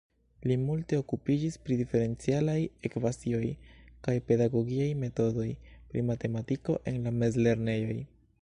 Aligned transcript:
Li 0.51 0.55
multe 0.59 0.97
okupiĝis 0.99 1.57
pri 1.65 1.77
diferencialaj 1.81 2.55
ekvacioj 2.89 3.43
kaj 4.07 4.17
pedagogiaj 4.31 4.89
metodoj 5.05 5.49
pri 5.93 6.07
matematiko 6.13 6.83
en 6.93 7.01
la 7.09 7.19
mezlernejoj. 7.23 7.97